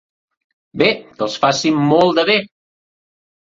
Bé, 0.83 0.87
que 1.19 1.23
els 1.27 1.37
faci 1.45 1.73
molt 1.91 2.19
de 2.21 2.27
bé! 2.33 2.41